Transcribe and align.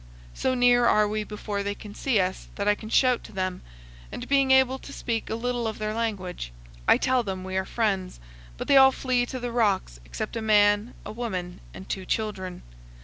So 0.33 0.55
near 0.55 0.87
are 0.87 1.07
we 1.07 1.23
before 1.23 1.61
they 1.61 1.75
can 1.75 1.93
see 1.93 2.19
us 2.19 2.47
that 2.55 2.67
I 2.67 2.73
can 2.73 2.89
shout 2.89 3.23
to 3.25 3.31
them, 3.31 3.61
and, 4.11 4.27
being 4.27 4.49
able 4.49 4.79
to 4.79 4.91
speak 4.91 5.29
a 5.29 5.35
little 5.35 5.67
of 5.67 5.77
their 5.77 5.93
language, 5.93 6.51
I 6.87 6.97
tell 6.97 7.21
them 7.21 7.43
we 7.43 7.55
are 7.55 7.65
friends; 7.65 8.19
but 8.57 8.67
they 8.67 8.77
all 8.77 8.91
flee 8.91 9.27
to 9.27 9.39
the 9.39 9.51
rocks, 9.51 9.99
except 10.03 10.35
a 10.35 10.41
man, 10.41 10.95
a 11.05 11.11
woman, 11.11 11.61
and 11.71 11.87
two 11.87 12.07
children. 12.07 12.63